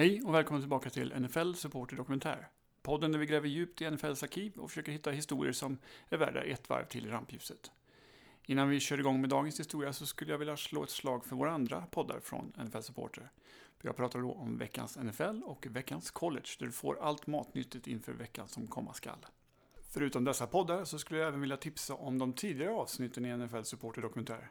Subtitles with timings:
[0.00, 2.48] Hej och välkommen tillbaka till NFL Supporter Dokumentär.
[2.82, 5.78] Podden där vi gräver djupt i NFLs arkiv och försöker hitta historier som
[6.08, 7.70] är värda ett varv till i rampljuset.
[8.46, 11.36] Innan vi kör igång med dagens historia så skulle jag vilja slå ett slag för
[11.36, 13.30] våra andra poddar från NFL Supporter.
[13.82, 18.12] Jag pratar då om veckans NFL och veckans college där du får allt matnyttigt inför
[18.12, 19.26] veckan som komma skall.
[19.88, 23.62] Förutom dessa poddar så skulle jag även vilja tipsa om de tidigare avsnitten i NFL
[23.62, 24.50] Supporter Dokumentär.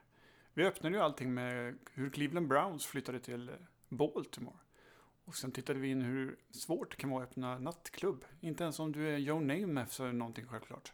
[0.54, 3.52] Vi öppnade ju allting med hur Cleveland Browns flyttade till
[3.90, 4.58] Baltimore.
[5.30, 8.26] Och sen tittade vi in hur svårt det kan vara att öppna nattklubb.
[8.40, 10.94] Inte ens om du är Joe Namath så är det någonting självklart.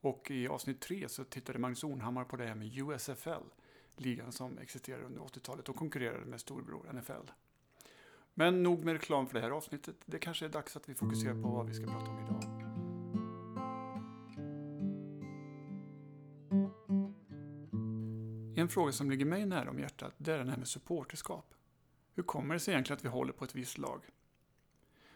[0.00, 3.44] Och i avsnitt tre så tittade Magnus Ornhammar på det här med USFL.
[3.96, 7.30] Ligan som existerade under 80-talet och konkurrerade med storbror NFL.
[8.34, 9.96] Men nog med reklam för det här avsnittet.
[10.06, 12.42] Det kanske är dags att vi fokuserar på vad vi ska prata om idag.
[18.60, 21.54] En fråga som ligger mig nära om hjärtat det är den här med supporterskap.
[22.14, 24.02] Hur kommer det sig egentligen att vi håller på ett visst lag?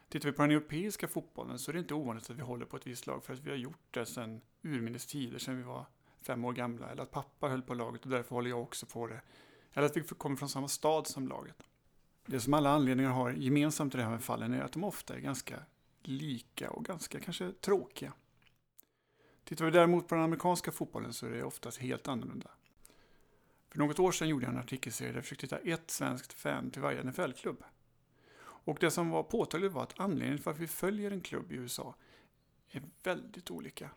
[0.08, 2.76] Tittar vi på den europeiska fotbollen så är det inte ovanligt att vi håller på
[2.76, 5.86] ett visst lag för att vi har gjort det sedan urminnes tider, sedan vi var
[6.22, 6.90] fem år gamla.
[6.90, 9.20] Eller att pappa höll på laget och därför håller jag också på det.
[9.72, 11.62] Eller att vi kommer från samma stad som laget.
[12.26, 15.20] Det som alla anledningar har gemensamt i de här fallen är att de ofta är
[15.20, 15.62] ganska
[16.02, 18.12] lika och ganska kanske tråkiga.
[19.44, 22.50] Tittar vi däremot på den amerikanska fotbollen så är det oftast helt annorlunda.
[23.74, 26.70] För något år sedan gjorde jag en artikelserie där jag försökte hitta ett svenskt fan
[26.70, 27.64] till varje NFL-klubb.
[28.40, 31.54] Och det som var påtagligt var att anledningen till att vi följer en klubb i
[31.54, 31.94] USA
[32.70, 33.90] är väldigt olika.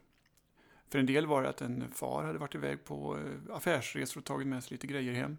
[0.89, 4.25] För en del var det att en far hade varit iväg på eh, affärsresor och
[4.25, 5.37] tagit med sig lite grejer hem.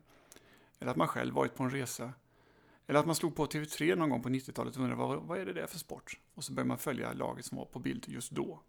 [0.78, 2.12] Eller att man själv varit på en resa.
[2.86, 5.47] Eller att man slog på TV3 någon gång på 90-talet och undrade vad, vad är
[5.47, 6.20] det där för sport?
[6.34, 8.61] Och så började man följa laget som var på bild just då.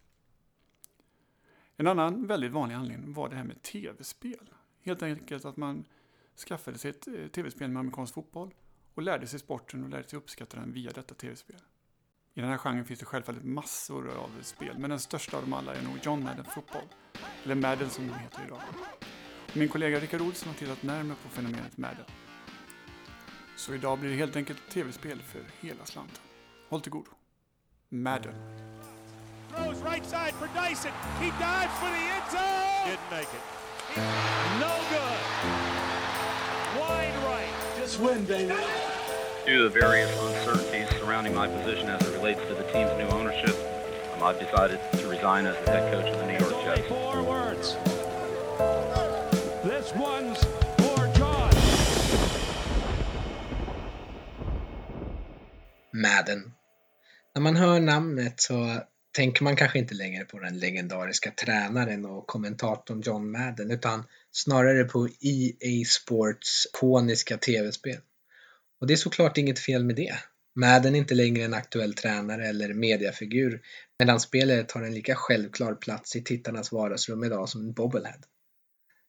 [1.78, 4.50] En annan väldigt vanlig anledning var det här med tv-spel.
[4.90, 5.86] Helt enkelt att man
[6.48, 8.54] skaffade sig ett eh, tv-spel med amerikansk fotboll
[8.94, 11.62] och lärde sig sporten och lärde sig uppskatta den via detta tv-spel.
[12.34, 15.54] I den här genren finns det självfallet massor av spel, men den största av dem
[15.54, 16.84] alla är nog John Madden Football,
[17.44, 18.62] eller Madden som det heter idag.
[19.54, 22.06] Min kollega Rickard Olsson har tittat närmare på fenomenet Madden.
[23.58, 26.24] Så idag blir det helt enkelt tv-spel för hela slanten.
[26.70, 27.12] Håll till godo.
[27.90, 28.36] Madden.
[29.56, 30.92] Throws right side for Dyson.
[31.20, 32.92] He dives for the end zone.
[32.92, 34.39] Didn't make it.
[38.00, 38.54] Win, baby.
[39.46, 43.08] Due to the various uncertainties surrounding my position as it relates to the team's new
[43.08, 43.56] ownership,
[44.14, 46.88] um, I've decided to resign as the head coach of the New York Only Jets.
[46.88, 47.76] four words.
[49.64, 50.44] This one's
[50.78, 51.52] for John.
[55.92, 56.54] Madden.
[57.36, 58.82] När man hör namnet så
[59.12, 64.84] tänker man kanske inte längre på den legendariska tränaren och kommentatorn John Madden utan snarare
[64.84, 68.00] på EA Sports ikoniska tv-spel.
[68.82, 70.16] Och det är såklart inget fel med det.
[70.56, 73.62] Madden är inte längre en aktuell tränare eller mediafigur
[74.00, 78.22] medan spelet har en lika självklar plats i tittarnas vardagsrum idag som en bobblehead.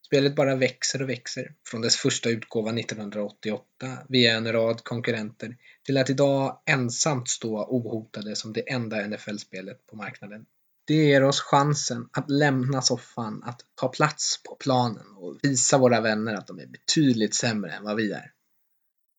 [0.06, 5.96] Spelet bara växer och växer, från dess första utgåva 1988 via en rad konkurrenter till
[5.96, 10.46] att idag ensamt stå ohotade som det enda NFL-spelet på marknaden.
[10.90, 16.00] Det ger oss chansen att lämna soffan, att ta plats på planen och visa våra
[16.00, 18.32] vänner att de är betydligt sämre än vad vi är.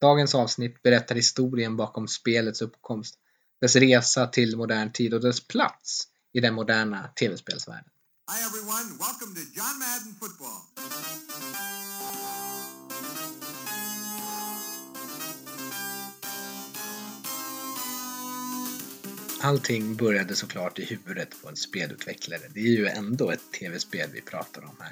[0.02, 3.16] Dagens avsnitt berättar historien bakom spelets uppkomst,
[3.62, 7.92] dess resa till modern tid och dess plats i den moderna tv-spelsvärlden.
[8.32, 8.98] Hi, everyone.
[9.00, 10.62] Welcome to John Madden Football.
[19.44, 22.42] Allting började såklart i huvudet på en spelutvecklare.
[22.54, 24.92] Det är ju ändå ett tv-spel vi pratar om här.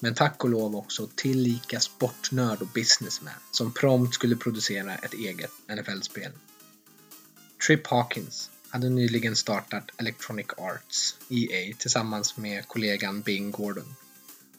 [0.00, 5.50] Men tack och lov också tillika sportnörd och businessman som prompt skulle producera ett eget
[5.68, 6.32] NFL-spel.
[7.66, 13.94] Trip Hawkins hade nyligen startat Electronic Arts, EA, tillsammans med kollegan Bing Gordon.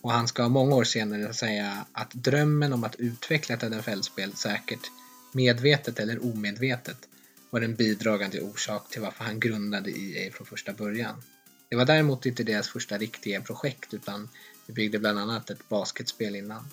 [0.01, 4.91] Och han ska många år senare säga att drömmen om att utveckla ett NFL-spel säkert,
[5.31, 7.07] medvetet eller omedvetet,
[7.53, 11.23] var en bidragande orsak till varför han grundade EA från första början.
[11.69, 14.29] Det var däremot inte deras första riktiga projekt utan
[14.65, 16.69] de byggde bland annat ett basketspel innan.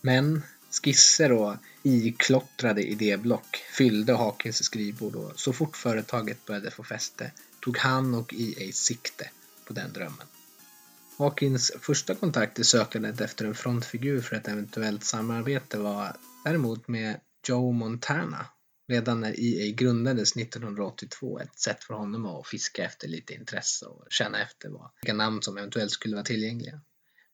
[0.00, 7.32] Men skisser och iklottrade idéblock fyllde Hawkins skrivbord och så fort företaget började få fäste
[7.60, 9.30] tog han och EA sikte
[9.64, 10.26] på den drömmen.
[11.18, 17.20] Hawkins första kontakt i sökandet efter en frontfigur för ett eventuellt samarbete var däremot med
[17.48, 18.46] Joe Montana
[18.88, 24.06] redan när EA grundades 1982 ett sätt för honom att fiska efter lite intresse och
[24.10, 26.80] känna efter vad, vilka namn som eventuellt skulle vara tillgängliga.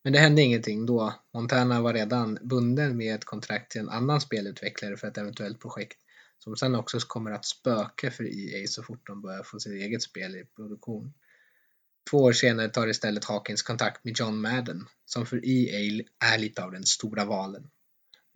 [0.05, 4.21] Men det hände ingenting då Montana var redan bunden med ett kontrakt till en annan
[4.21, 5.99] spelutvecklare för ett eventuellt projekt
[6.39, 10.03] som sen också kommer att spöka för EA så fort de börjar få sitt eget
[10.03, 11.15] spel i produktion.
[12.11, 16.65] Två år senare tar istället Hawkins kontakt med John Madden, som för EA är lite
[16.65, 17.71] av den stora valen.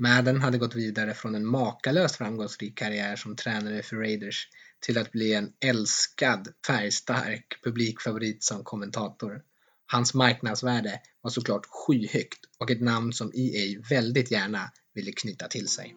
[0.01, 4.49] Madden hade gått vidare från en makalöst framgångsrik karriär som tränare för Raiders
[4.81, 9.43] till att bli en älskad, färgstark publikfavorit som kommentator.
[9.87, 15.69] Hans marknadsvärde var såklart skyhögt och ett namn som EA väldigt gärna ville knyta till
[15.69, 15.97] sig.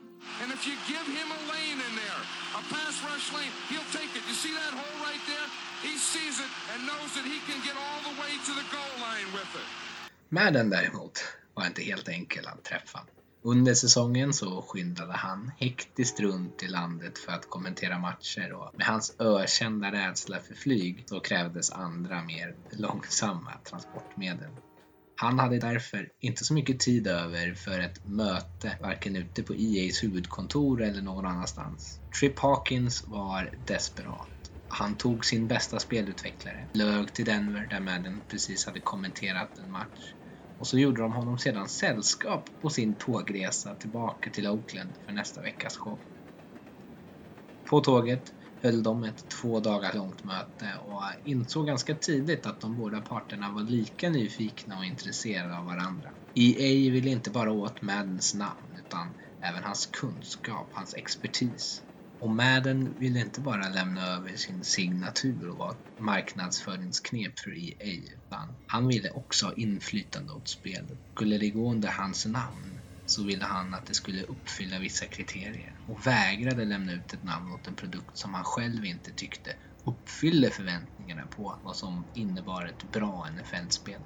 [10.30, 13.00] Madden däremot var inte helt enkel att träffa.
[13.44, 18.88] Under säsongen så skyndade han hektiskt runt i landet för att kommentera matcher och med
[18.88, 24.52] hans ökända rädsla för flyg så krävdes andra mer långsamma transportmedel.
[25.16, 30.04] Han hade därför inte så mycket tid över för ett möte, varken ute på EAs
[30.04, 32.00] huvudkontor eller någon annanstans.
[32.20, 34.28] Trip Hawkins var desperat.
[34.68, 40.14] Han tog sin bästa spelutvecklare, lög till Denver där Madden precis hade kommenterat en match
[40.62, 45.42] och så gjorde de honom sedan sällskap på sin tågresa tillbaka till Oakland för nästa
[45.42, 46.02] veckas show.
[47.70, 52.76] På tåget höll de ett två dagar långt möte och insåg ganska tidigt att de
[52.76, 56.12] båda parterna var lika nyfikna och intresserade av varandra.
[56.34, 61.84] EA ville inte bara åt Maddens namn utan även hans kunskap, hans expertis.
[62.22, 68.14] Och Madden ville inte bara lämna över sin signatur och vara ett marknadsföringsknep för EA
[68.16, 71.00] utan han ville också ha inflytande åt spelet.
[71.16, 75.80] Skulle det gå under hans namn så ville han att det skulle uppfylla vissa kriterier
[75.86, 80.50] och vägrade lämna ut ett namn åt en produkt som han själv inte tyckte uppfyllde
[80.50, 84.02] förväntningarna på vad som innebar ett bra NFL-spel.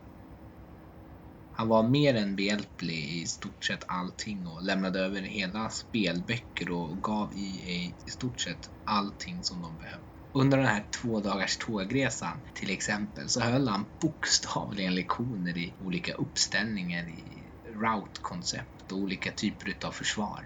[1.57, 7.03] Han var mer än behjälplig i stort sett allting och lämnade över hela spelböcker och
[7.03, 10.05] gav EA i stort sett allting som de behövde.
[10.33, 16.13] Under den här två dagars tågresan till exempel så höll han bokstavligen lektioner i olika
[16.13, 20.45] uppställningar i route-koncept och olika typer utav försvar.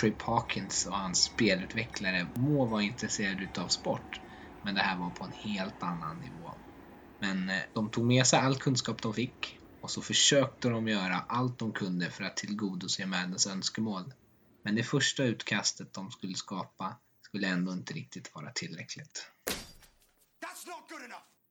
[0.00, 4.20] Trip Hawkins och hans spelutvecklare må vara intresserade utav sport,
[4.62, 6.60] men det här var på en helt annan nivå.
[7.20, 11.24] Men eh, de tog med sig all kunskap de fick och så försökte de göra
[11.28, 14.14] allt de kunde för att tillgodose Maddens önskemål.
[14.62, 19.30] Men det första utkastet de skulle skapa skulle ändå inte riktigt vara tillräckligt.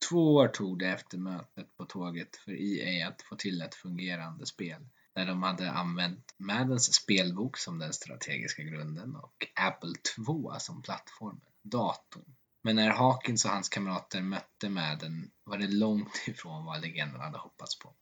[0.09, 4.45] Två år tog det efter mötet på tåget för EA att få till ett fungerande
[4.45, 10.81] spel där de hade använt Maddens spelbok som den strategiska grunden och Apple 2 som
[10.81, 12.35] plattformen, datorn.
[12.61, 17.37] Men när Hawkins och hans kamrater mötte Madden var det långt ifrån vad legenden hade
[17.37, 17.93] hoppats på.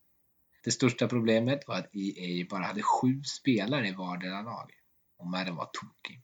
[0.64, 4.72] Det största problemet var att EA bara hade sju spelare i vardera lag
[5.18, 6.22] och Madden var tokig.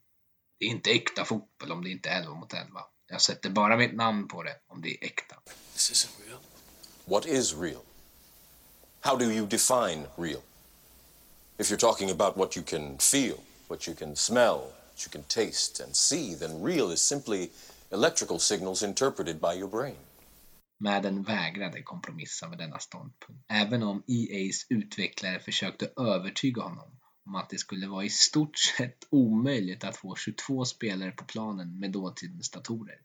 [0.60, 2.82] Det är inte äkta fotboll om det inte är 11 mot 11.
[3.08, 5.36] Jag sätter bara mitt namn på det om det är äkta.
[5.74, 6.40] This isn't real.
[7.06, 7.82] What is real?
[9.02, 10.42] How do you define real?
[11.58, 13.38] If you're talking about what you can feel,
[13.68, 17.50] what you can smell, what you can taste and see, then real is simply
[17.92, 19.98] electrical signals interpreted by your brain.
[20.78, 27.50] Madden vägrade kompromissa med denna ståndpunkt, även om EAs utvecklare försökte övertyga honom om att
[27.50, 32.52] det skulle vara i stort sett omöjligt att få 22 spelare på planen med dåtidens
[32.52, 33.02] datorer.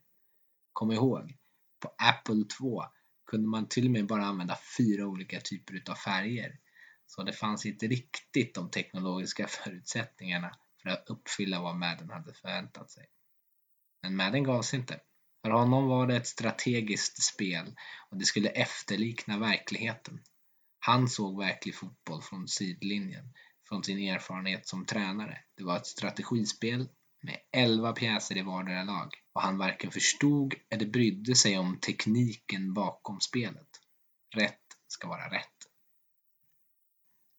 [0.72, 1.36] Kom ihåg,
[1.80, 2.84] på Apple 2
[3.26, 6.58] kunde man till och med bara använda fyra olika typer av färger,
[7.06, 12.90] så det fanns inte riktigt de teknologiska förutsättningarna för att uppfylla vad Madden hade förväntat
[12.90, 13.06] sig.
[14.02, 15.00] Men Madden gav sig inte.
[15.48, 17.74] För honom var det ett strategiskt spel
[18.10, 20.20] och det skulle efterlikna verkligheten.
[20.78, 23.34] Han såg verklig fotboll från sidlinjen,
[23.68, 25.38] från sin erfarenhet som tränare.
[25.56, 26.88] Det var ett strategispel
[27.22, 32.74] med 11 pjäser i vardera lag och han varken förstod eller brydde sig om tekniken
[32.74, 33.70] bakom spelet.
[34.36, 35.56] Rätt ska vara rätt.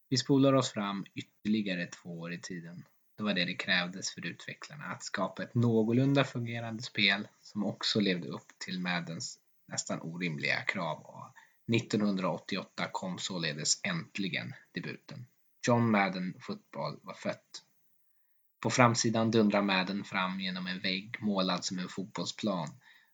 [0.08, 2.84] Vi spolar oss fram ytterligare två år i tiden
[3.20, 8.00] det var det det krävdes för utvecklarna, att skapa ett någorlunda fungerande spel som också
[8.00, 10.98] levde upp till Maddens nästan orimliga krav.
[10.98, 11.34] Och
[11.76, 15.26] 1988 kom således äntligen debuten.
[15.66, 17.62] John Madden Football var fött.
[18.60, 22.68] På framsidan dundrar Madden fram genom en vägg målad som en fotbollsplan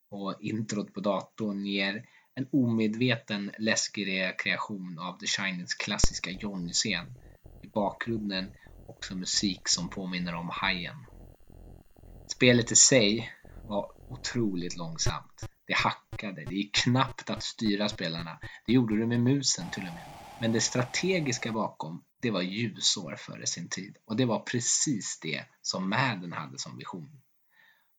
[0.08, 7.14] och introt på datorn ger en omedveten läskig rekreation av The Shinings klassiska Johnny-scen.
[7.62, 8.52] I bakgrunden
[8.86, 11.06] också musik som påminner om Hajen.
[12.26, 13.32] Spelet i sig
[13.66, 15.48] var otroligt långsamt.
[15.66, 18.38] Det hackade, det gick knappt att styra spelarna.
[18.66, 20.04] Det gjorde det med musen till och med.
[20.38, 23.96] Men det strategiska bakom, det var ljusår före sin tid.
[24.04, 27.22] Och det var precis det som Madden hade som vision.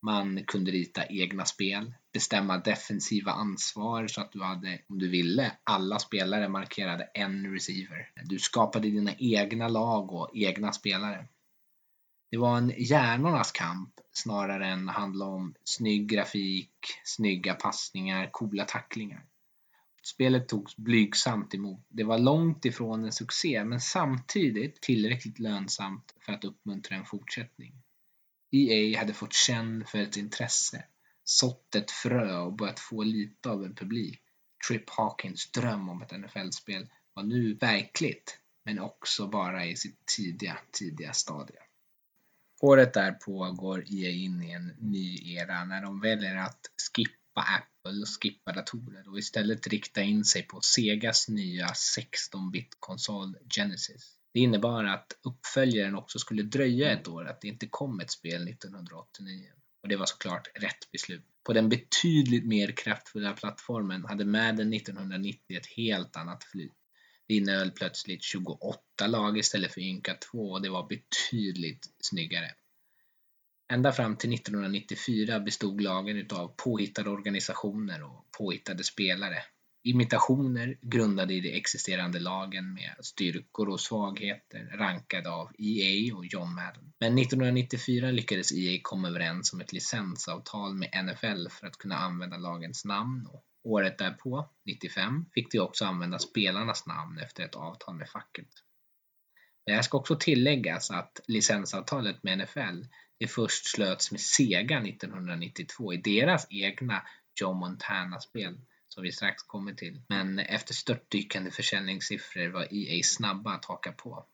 [0.02, 5.52] Man kunde rita egna spel, bestämma defensiva ansvar så att du hade, om du ville,
[5.64, 8.12] alla spelare markerade en receiver.
[8.26, 11.28] Du skapade dina egna lag och egna spelare.
[12.32, 16.72] Det var en hjärnornas kamp snarare än handla om snygg grafik,
[17.04, 19.26] snygga passningar, coola tacklingar.
[20.04, 21.86] Spelet togs blygsamt emot.
[21.90, 27.74] Det var långt ifrån en succé men samtidigt tillräckligt lönsamt för att uppmuntra en fortsättning.
[28.52, 30.84] EA hade fått känn för ett intresse,
[31.30, 34.22] sått ett frö och börjat få lite av en publik.
[34.68, 40.58] Trip Hawkins dröm om ett NFL-spel var nu verkligt, men också bara i sitt tidiga,
[40.72, 41.60] tidiga stadie.
[42.62, 46.60] Året därpå går EA in i en ny era när de väljer att
[46.96, 54.18] skippa Apple och skippa datorer och istället rikta in sig på Segas nya 16-bit-konsol Genesis.
[54.34, 58.48] Det innebar att uppföljaren också skulle dröja ett år, att det inte kom ett spel
[58.48, 59.52] 1989.
[59.88, 61.26] Och det var såklart rätt beslut.
[61.44, 66.74] På den betydligt mer kraftfulla plattformen hade Madden 1990 ett helt annat flyt.
[67.28, 72.52] Det innehöll plötsligt 28 lag istället för ynka 2 och det var betydligt snyggare.
[73.72, 79.44] Ända fram till 1994 bestod lagen utav påhittade organisationer och påhittade spelare
[79.90, 86.56] imitationer grundade i de existerande lagen med styrkor och svagheter rankade av EA och John
[86.56, 86.94] Madden.
[87.00, 92.38] Men 1994 lyckades EA komma överens om ett licensavtal med NFL för att kunna använda
[92.38, 97.96] lagens namn och året därpå, 95, fick de också använda spelarnas namn efter ett avtal
[97.96, 98.48] med facket.
[99.66, 102.84] Men jag ska också tilläggas att licensavtalet med NFL
[103.20, 107.04] det först slöts med Sega 1992 i deras egna
[107.42, 108.58] Joe Montana-spel
[108.98, 110.02] som vi strax kommer till.
[110.08, 114.26] Men efter störtdykande försäljningssiffror var EA snabba att haka på.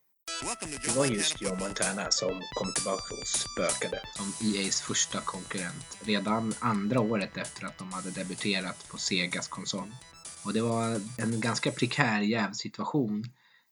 [0.86, 6.54] Det var just Joe Montana som kom tillbaka och spökade som EAs första konkurrent redan
[6.60, 9.92] andra året efter att de hade debuterat på Segas konsol.
[10.46, 13.24] Och det var en ganska prekär jävsituation.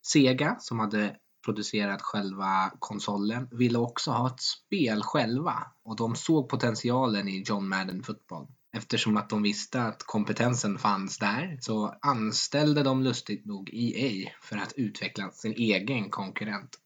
[0.05, 6.49] Sega, som hade producerat själva konsolen, ville också ha ett spel själva och de såg
[6.49, 8.47] potentialen i John Madden Football.
[8.73, 14.57] Eftersom att de visste att kompetensen fanns där så anställde de lustigt nog EA för
[14.57, 16.77] att utveckla sin egen konkurrent.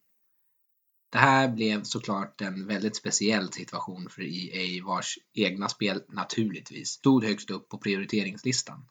[1.12, 7.24] Det här blev såklart en väldigt speciell situation för EA vars egna spel naturligtvis stod
[7.24, 8.86] högst upp på prioriteringslistan.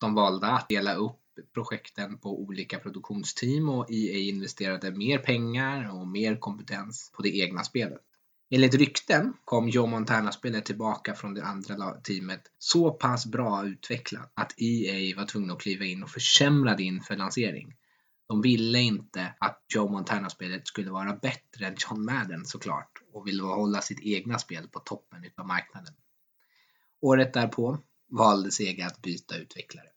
[0.00, 1.18] De valde att dela upp
[1.54, 7.64] projekten på olika produktionsteam och EA investerade mer pengar och mer kompetens på det egna
[7.64, 8.02] spelet.
[8.54, 14.54] Enligt rykten kom Joe Montana-spelet tillbaka från det andra teamet så pass bra utvecklat att
[14.56, 17.74] EA var tvungna att kliva in och försämra det inför lansering.
[18.28, 23.42] De ville inte att Joe Montana-spelet skulle vara bättre än John Madden såklart och ville
[23.42, 25.94] hålla sitt egna spel på toppen av marknaden.
[27.00, 27.78] Året därpå
[28.10, 29.88] valde Sega att byta utvecklare.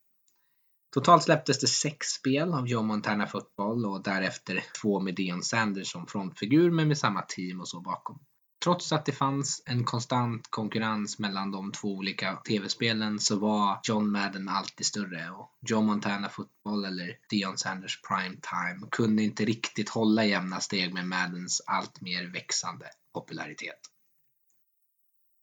[0.94, 5.92] Totalt släpptes det sex spel av Joe Montana Football och därefter två med Dion Sanders
[5.92, 8.20] som frontfigur men med samma team och så bakom.
[8.66, 14.12] Trots att det fanns en konstant konkurrens mellan de två olika tv-spelen så var John
[14.12, 19.90] Madden alltid större och Joe Montana Football eller Dion Sanders Prime Time kunde inte riktigt
[19.90, 23.80] hålla jämna steg med Maddens allt mer växande popularitet.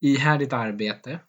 [0.01, 1.21] Ihärdigt arbete,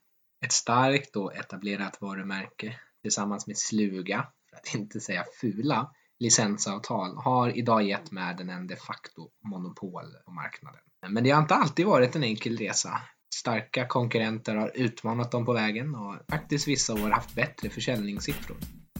[0.45, 7.57] ett starkt och etablerat varumärke tillsammans med sluga, för att inte säga fula, licensavtal har
[7.57, 10.81] idag gett Madden en de facto monopol på marknaden.
[11.09, 13.01] Men det har inte alltid varit en enkel resa.
[13.35, 18.57] Starka konkurrenter har utmanat dem på vägen och faktiskt vissa år haft bättre försäljningssiffror.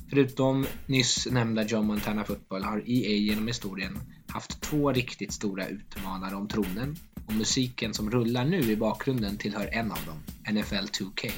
[0.09, 6.35] Förutom nyss nämnda John Montana Football har EA genom historien haft två riktigt stora utmanare
[6.35, 6.95] om tronen
[7.27, 10.23] och musiken som rullar nu i bakgrunden tillhör en av dem,
[10.55, 11.31] NFL 2K.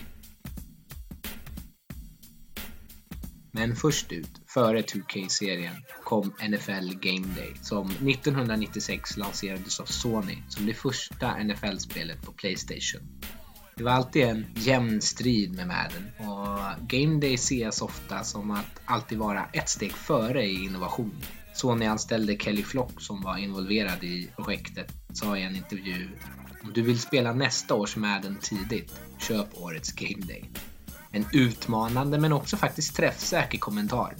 [3.55, 10.65] Men först ut, före 2K-serien, kom NFL Game Day som 1996 lanserades av Sony som
[10.65, 13.01] det första NFL-spelet på Playstation.
[13.75, 18.81] Det var alltid en jämn strid med Madden och Game Day ses ofta som att
[18.85, 21.15] alltid vara ett steg före i innovation.
[21.53, 26.09] Sony anställde Kelly Flock som var involverad i projektet sa i en intervju
[26.63, 30.49] om du vill spela nästa års Madden tidigt, köp årets Game Day.
[31.15, 34.15] En utmanande men också faktiskt träffsäker kommentar.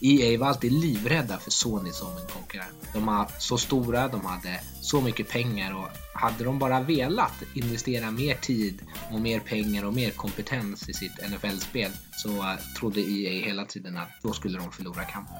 [0.00, 2.88] EA var alltid livrädda för Sony som en konkurrent.
[2.92, 8.10] De var så stora, de hade så mycket pengar och hade de bara velat investera
[8.10, 13.46] mer tid och mer pengar och mer kompetens i sitt NFL-spel så eh, trodde EA
[13.46, 15.36] hela tiden att då skulle de förlora kampen.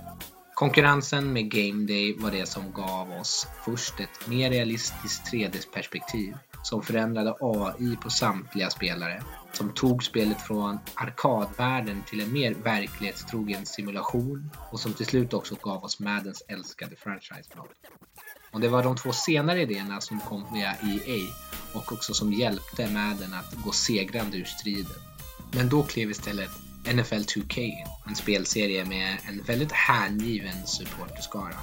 [0.55, 6.83] Konkurrensen med Game Day var det som gav oss först ett mer realistiskt 3D-perspektiv som
[6.83, 14.50] förändrade AI på samtliga spelare, som tog spelet från arkadvärlden till en mer verklighetstrogen simulation
[14.71, 17.71] och som till slut också gav oss Maddens älskade franchise-mode.
[18.52, 21.28] Och det var de två senare idéerna som kom via EA
[21.75, 25.02] och också som hjälpte Madden att gå segrande ur striden.
[25.52, 26.50] Men då klev istället
[26.85, 31.57] NFL 2K in, en spelserie med en väldigt hängiven supporterskara.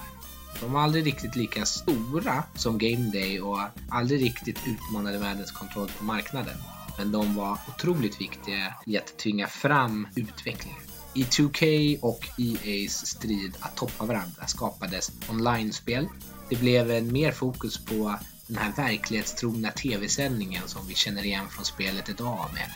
[0.59, 5.91] De var aldrig riktigt lika stora som Game Day och aldrig riktigt utmanade världens kontroll
[5.97, 6.57] på marknaden.
[6.97, 10.81] Men de var otroligt viktiga i att tvinga fram utvecklingen.
[11.13, 16.07] I 2K och EA's strid att toppa varandra skapades online-spel.
[16.49, 21.65] Det blev en mer fokus på den här verklighetstrogna tv-sändningen som vi känner igen från
[21.65, 22.71] spelet idag med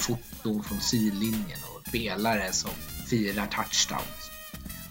[0.00, 2.70] foton från sidlinjen och spelare som
[3.06, 4.27] firar touchdowns.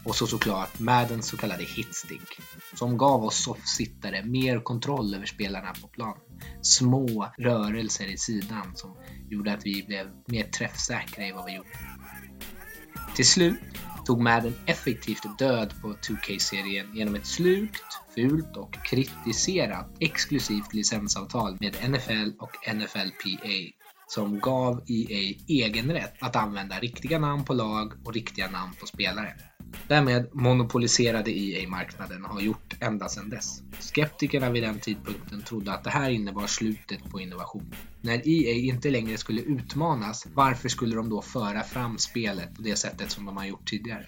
[0.07, 2.39] Och så såklart Maddens så kallade hitstick
[2.73, 6.21] som gav oss soffsittare mer kontroll över spelarna på planen.
[6.61, 8.97] Små rörelser i sidan som
[9.29, 11.69] gjorde att vi blev mer träffsäkra i vad vi gjorde.
[13.15, 13.59] Till slut
[14.05, 17.85] tog Madden effektivt död på 2K-serien genom ett slukt,
[18.15, 26.35] fult och kritiserat exklusivt licensavtal med NFL och NFLPA som gav EA egen rätt att
[26.35, 29.33] använda riktiga namn på lag och riktiga namn på spelare.
[29.87, 33.61] Därmed monopoliserade EA marknaden och har gjort ända sedan dess.
[33.79, 37.75] Skeptikerna vid den tidpunkten trodde att det här innebar slutet på innovation.
[38.01, 42.75] När EA inte längre skulle utmanas, varför skulle de då föra fram spelet på det
[42.75, 44.05] sättet som de har gjort tidigare?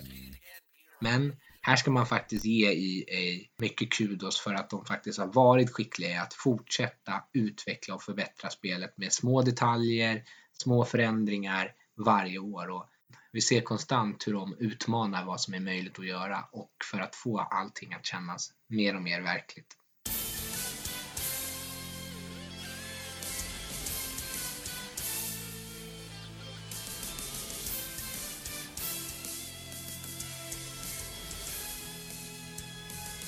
[1.00, 5.70] Men här ska man faktiskt ge EA mycket kudos för att de faktiskt har varit
[5.70, 10.24] skickliga i att fortsätta utveckla och förbättra spelet med små detaljer,
[10.54, 12.70] små förändringar varje år.
[12.70, 12.90] Och
[13.32, 17.16] vi ser konstant hur de utmanar vad som är möjligt att göra och för att
[17.16, 19.76] få allting att kännas mer och mer verkligt.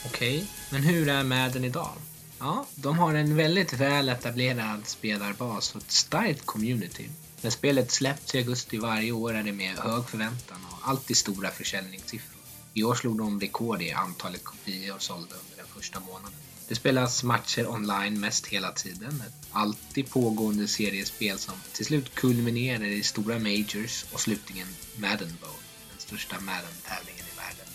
[0.06, 1.92] Okej, okay, men hur är Madden idag?
[2.40, 7.10] Ja, de har en väldigt väl etablerad spelarbas och ett starkt community.
[7.42, 11.52] När spelet släpps i augusti varje år är det med hög förväntan och alltid stora
[11.52, 12.42] försäljningssiffror.
[12.74, 16.32] I år slog de rekord i antalet kopior sålda under den första månaden.
[16.68, 19.24] Det spelas matcher online mest hela tiden.
[19.28, 25.62] Ett alltid pågående seriespel som till slut kulminerar i stora majors och slutligen Madden Bowl,
[25.92, 27.66] den största Madden-tävlingen i världen.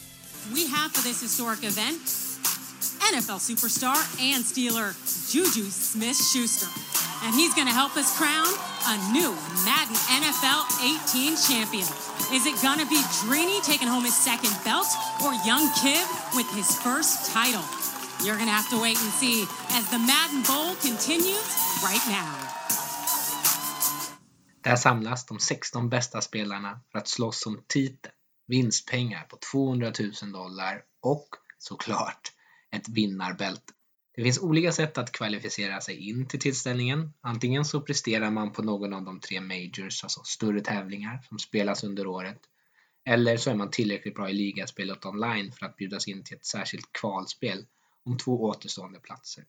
[0.55, 2.36] We have for this historic event
[3.13, 4.91] NFL superstar and Steeler
[5.31, 6.67] Juju Smith-Schuster.
[7.25, 8.51] And he's going to help us crown
[8.93, 9.31] a new
[9.63, 11.87] Madden NFL 18 champion.
[12.35, 14.91] Is it going to be Dreeny taking home his second belt
[15.23, 16.03] or Young Kid
[16.35, 17.63] with his first title?
[18.25, 19.47] You're going to have to wait and see
[19.79, 21.47] as the Madden Bowl continues
[21.87, 22.35] right now.
[24.63, 28.15] Där samlas de 16 bästa spelarna för att slåss om titeln,
[28.47, 29.93] vinstpengar på 200
[30.23, 32.33] 000 dollar och såklart
[32.77, 33.73] ett vinnarbälte.
[34.17, 37.13] Det finns olika sätt att kvalificera sig in till tillställningen.
[37.21, 41.85] Antingen så presterar man på någon av de tre majors, alltså större tävlingar som spelas
[41.85, 42.41] under året.
[43.05, 46.45] Eller så är man tillräckligt bra i ligaspelet online för att bjudas in till ett
[46.45, 47.67] särskilt kvalspel
[48.05, 49.45] om två återstående platser.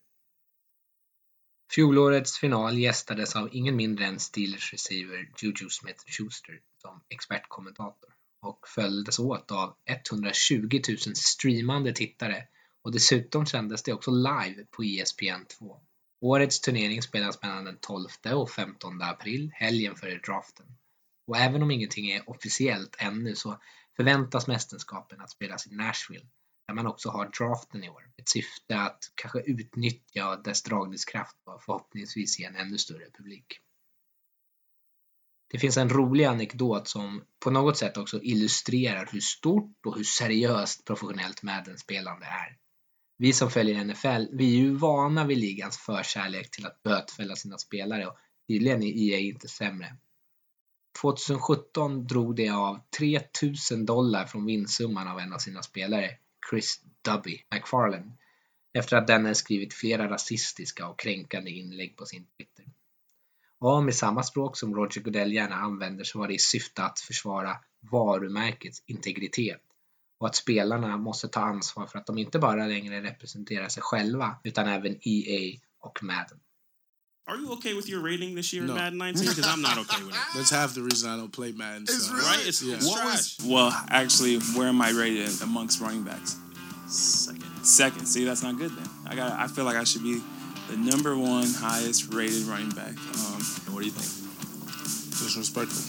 [1.76, 8.10] Fjolårets final gästades av ingen mindre än Steelers receiver Juju Smith-Schuster som expertkommentator
[8.42, 12.44] och följdes åt av 120 000 streamande tittare
[12.88, 15.80] och dessutom sändes det också live på ESPN 2.
[16.22, 20.66] Årets turnering spelas mellan den 12 och 15 april, helgen före draften.
[21.28, 23.62] Och även om ingenting är officiellt ännu så
[23.96, 26.26] förväntas mästerskapen att spelas i Nashville
[26.68, 28.12] där man också har draften i år.
[28.18, 33.60] Ett syfte att kanske utnyttja dess dragningskraft och förhoppningsvis ge en ännu större publik.
[35.50, 40.04] Det finns en rolig anekdot som på något sätt också illustrerar hur stort och hur
[40.04, 42.58] seriöst professionellt Madden-spelande är.
[43.18, 47.58] Vi som följer NFL, vi är ju vana vid ligans förkärlek till att bötfälla sina
[47.58, 49.96] spelare och tydligen är EA inte sämre.
[51.02, 56.10] 2017 drog de av 3000 dollar från vinstsumman av en av sina spelare,
[56.50, 58.12] Chris Dubby McFarlane,
[58.74, 62.66] efter att denne skrivit flera rasistiska och kränkande inlägg på sin Twitter.
[63.60, 67.00] Och med samma språk som Roger Goodell gärna använder så var det i syfte att
[67.00, 69.67] försvara varumärkets integritet
[70.20, 74.36] och att spelarna måste ta ansvar för att de inte bara längre representerar sig själva
[74.44, 76.40] utan även EA och Madden.
[77.30, 78.72] Are you okay with your rating this year no.
[78.72, 79.36] in Madden 19?
[79.36, 80.22] Because I'm not okay with it.
[80.36, 81.86] That's half the reason I don't play Madden.
[81.86, 81.94] So.
[81.94, 82.24] It's really?
[82.24, 82.48] Right?
[82.48, 82.76] It's, yeah.
[82.76, 83.38] it's trash.
[83.46, 86.38] well, actually, where am I rated amongst running backs?
[86.88, 87.44] Second.
[87.64, 88.06] Second.
[88.06, 88.88] See, that's not good then.
[89.06, 89.34] I got.
[89.34, 90.22] I feel like I should be
[90.70, 92.96] the number one highest rated running back.
[92.96, 93.44] Um,
[93.76, 94.08] what do you think?
[95.20, 95.84] Disrespectful.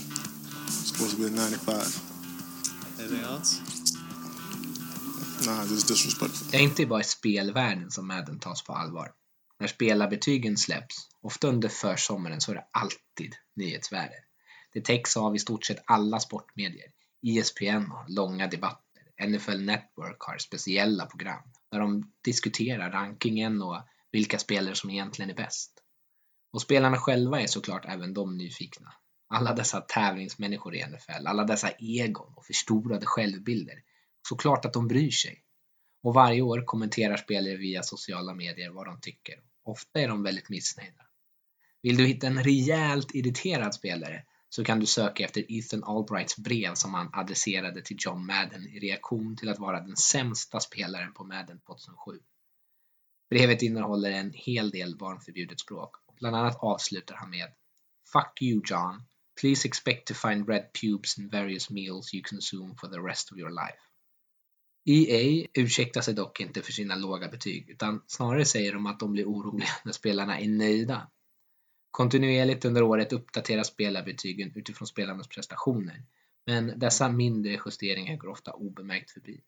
[0.67, 2.99] It's supposed to be a 95.
[2.99, 3.61] Anything else?
[5.47, 6.51] Nah, just disrespectful.
[6.51, 9.13] Det är inte bara i spelvärlden som Madden tas på allvar.
[9.61, 14.15] När spelarbetygen släpps, ofta under försommaren, så är det alltid nyhetsvärde.
[14.73, 16.87] Det täcks av i stort sett alla sportmedier.
[17.27, 19.03] ESPN har långa debatter.
[19.29, 23.79] NFL Network har speciella program där de diskuterar rankingen och
[24.13, 25.73] vilka spelare som egentligen är bäst.
[26.53, 28.93] Och spelarna själva är såklart även de nyfikna.
[29.29, 33.83] Alla dessa tävlingsmänniskor i NFL, alla dessa egon och förstorade självbilder.
[34.29, 35.45] Såklart att de bryr sig.
[36.03, 39.35] Och varje år kommenterar spelare via sociala medier vad de tycker.
[39.65, 41.03] Ofta är de väldigt missnöjda.
[41.83, 46.75] Vill du hitta en rejält irriterad spelare så kan du söka efter Ethan Albrights brev
[46.75, 51.25] som han adresserade till John Madden i reaktion till att vara den sämsta spelaren på
[51.25, 52.21] Madden 2007.
[53.31, 57.53] Brevet innehåller en hel del barnförbjudet språk och bland annat avslutar han med
[58.13, 59.03] Fuck you John.
[59.41, 63.39] Please expect to find red pubes in various meals you consume for the rest of
[63.39, 63.88] your life.
[64.91, 69.13] EA ursäktar sig dock inte för sina låga betyg utan snarare säger de att de
[69.13, 71.11] blir oroliga när spelarna är nöjda.
[71.91, 76.03] Kontinuerligt under året uppdateras spelarbetygen utifrån spelarnas prestationer
[76.47, 79.41] men dessa mindre justeringar går ofta obemärkt förbi.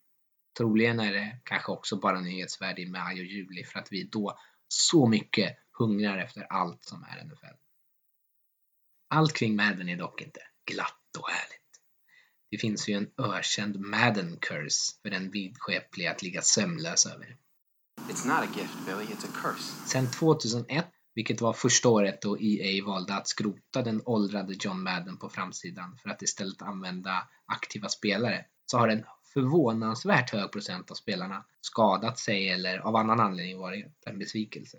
[0.57, 4.37] Troligen är det kanske också bara nyhetsvärde i maj och juli för att vi då
[4.67, 7.45] så mycket hungrar efter allt som är NFL.
[9.07, 11.60] Allt kring Madden är dock inte glatt och härligt.
[12.51, 17.37] Det finns ju en ökänd Madden-curse för den vidskepliga att ligga sömnlös över.
[18.09, 19.13] It's not a gift, Billy.
[19.13, 19.87] It's a curse.
[19.87, 20.85] Sen 2001,
[21.15, 25.97] vilket var första året då EA valde att skrota den åldrade John Madden på framsidan
[25.97, 32.19] för att istället använda aktiva spelare, så har en förvånansvärt hög procent av spelarna skadat
[32.19, 34.77] sig eller av annan anledning varit en besvikelse.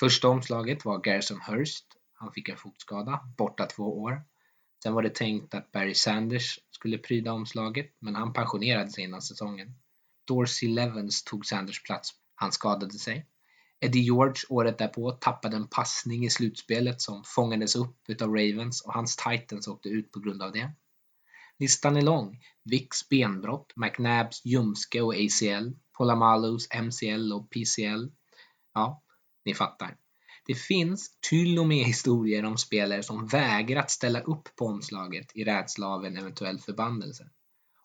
[0.00, 1.86] Första omslaget var Garrison Hurst.
[2.14, 4.22] Han fick en fotskada, borta två år.
[4.86, 9.22] Sen var det tänkt att Barry Sanders skulle pryda omslaget, men han pensionerade sig innan
[9.22, 9.74] säsongen.
[10.26, 12.10] Dorsey Levens tog Sanders plats.
[12.34, 13.26] Han skadade sig.
[13.80, 18.92] Eddie George året därpå tappade en passning i slutspelet som fångades upp utav Ravens och
[18.92, 20.72] hans Titans åkte ut på grund av det.
[21.58, 22.40] Listan är lång.
[22.64, 28.06] Vicks benbrott, McNabs ljumske och ACL, Polamalos MCL och PCL.
[28.74, 29.02] Ja,
[29.44, 29.96] ni fattar.
[30.46, 35.44] Det finns till och med historier om spelare som vägrat ställa upp på omslaget i
[35.44, 37.28] rädsla av en eventuell förbannelse.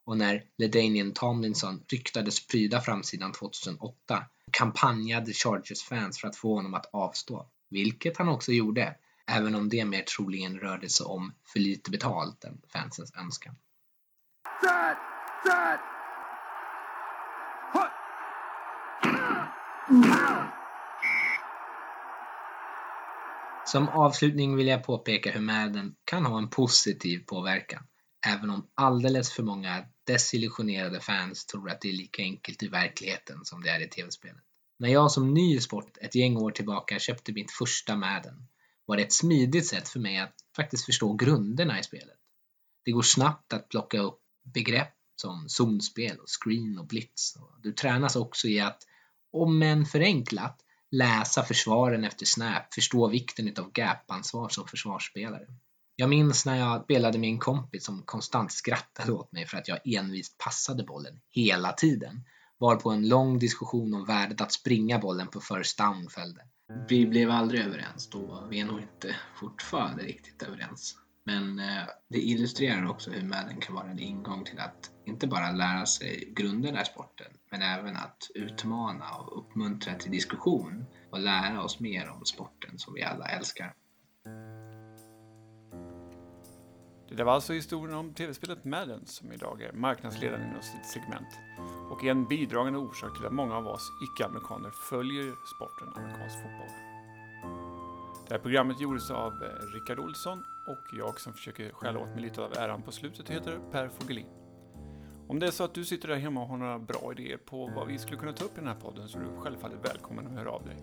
[0.06, 6.74] Och när LeDanian Tomlinson ryktades pryda framsidan 2008 kampanjade Chargers fans för att få honom
[6.74, 8.96] att avstå, vilket han också gjorde,
[9.28, 13.56] även om det mer troligen rörde sig om för lite betalt än fansens önskan.
[14.62, 14.98] Set,
[15.44, 15.80] set.
[23.72, 27.84] Som avslutning vill jag påpeka hur Madden kan ha en positiv påverkan,
[28.28, 33.46] även om alldeles för många desillusionerade fans tror att det är lika enkelt i verkligheten
[33.46, 34.44] som det är i tv-spelet.
[34.80, 38.48] När jag som ny i sport ett gäng år tillbaka köpte mitt första Madden
[38.86, 42.20] var det ett smidigt sätt för mig att faktiskt förstå grunderna i spelet.
[42.86, 44.20] Det går snabbt att plocka upp
[44.54, 47.38] begrepp som zonspel och screen och blitz.
[47.64, 48.84] Du tränas också i att,
[49.32, 55.48] om än förenklat, läsa försvaren efter snap, förstå vikten av gap-ansvar som försvarsspelare.
[55.96, 59.68] Jag minns när jag spelade med en kompis som konstant skrattade åt mig för att
[59.68, 62.24] jag envist passade bollen hela tiden,
[62.58, 66.42] var på en lång diskussion om värdet att springa bollen på first down följde.
[66.90, 70.96] Vi blev aldrig överens då, vi är nog inte fortfarande riktigt överens.
[71.24, 75.52] Men eh, det illustrerar också hur Madden kan vara en ingång till att inte bara
[75.52, 81.64] lära sig grunderna i sporten, men även att utmana och uppmuntra till diskussion och lära
[81.64, 83.74] oss mer om sporten som vi alla älskar.
[87.10, 91.40] Det där var alltså historien om tv-spelet Madden som idag är marknadsledande inom sitt segment
[91.90, 96.91] och är en bidragande orsak till att många av oss icke-amerikaner följer sporten amerikansk fotboll.
[98.32, 102.22] Det här programmet gjordes av eh, Rickard Olsson och jag som försöker skälla åt mig
[102.22, 104.26] lite av äran på slutet heter Per Fogelin.
[105.28, 107.72] Om det är så att du sitter där hemma och har några bra idéer på
[107.76, 110.28] vad vi skulle kunna ta upp i den här podden så är du självfallet välkommen
[110.28, 110.78] att höra av dig.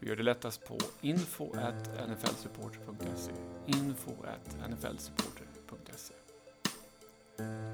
[0.00, 3.32] Du gör det lättast på info.nflsupporter.se
[3.66, 6.14] info.nflsupporter.se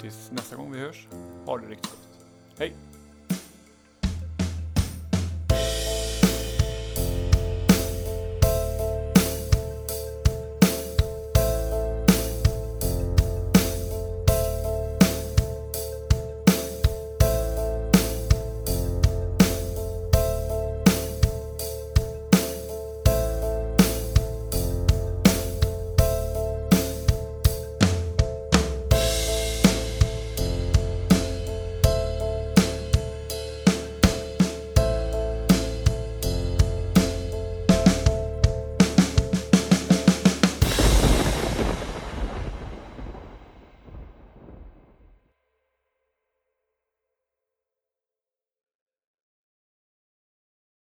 [0.00, 1.08] Tills nästa gång vi hörs,
[1.46, 2.08] ha det riktigt gott.
[2.58, 2.87] Hej!